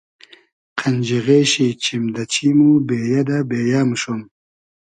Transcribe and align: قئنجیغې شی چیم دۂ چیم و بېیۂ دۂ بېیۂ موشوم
قئنجیغې 0.79 1.41
شی 1.51 1.67
چیم 1.83 2.03
دۂ 2.15 2.23
چیم 2.33 2.57
و 2.65 2.69
بېیۂ 2.87 3.21
دۂ 3.27 3.37
بېیۂ 3.49 3.81
موشوم 3.89 4.21